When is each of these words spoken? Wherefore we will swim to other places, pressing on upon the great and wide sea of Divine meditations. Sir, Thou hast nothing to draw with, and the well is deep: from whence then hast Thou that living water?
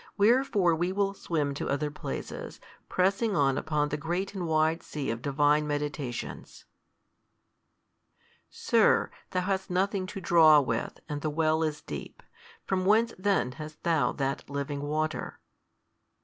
Wherefore 0.17 0.75
we 0.75 0.91
will 0.91 1.13
swim 1.13 1.53
to 1.53 1.69
other 1.69 1.91
places, 1.91 2.59
pressing 2.89 3.35
on 3.35 3.55
upon 3.55 3.89
the 3.89 3.97
great 3.97 4.33
and 4.33 4.47
wide 4.47 4.81
sea 4.81 5.11
of 5.11 5.21
Divine 5.21 5.67
meditations. 5.67 6.65
Sir, 8.49 9.11
Thou 9.29 9.41
hast 9.41 9.69
nothing 9.69 10.07
to 10.07 10.19
draw 10.19 10.59
with, 10.59 10.99
and 11.07 11.21
the 11.21 11.29
well 11.29 11.61
is 11.61 11.81
deep: 11.83 12.23
from 12.65 12.83
whence 12.87 13.13
then 13.19 13.51
hast 13.51 13.83
Thou 13.83 14.11
that 14.13 14.49
living 14.49 14.81
water? 14.81 15.39